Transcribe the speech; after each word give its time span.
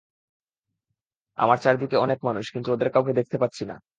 আমার 1.37 1.57
চারদিকে 1.57 1.97
অনেক 1.97 2.19
মানুষ, 2.23 2.45
কিন্তু 2.53 2.69
ওদের 2.71 2.89
কাউকে 2.89 3.13
দেখতে 3.13 3.37
পাচ্ছি 3.37 3.63
না! 3.65 3.75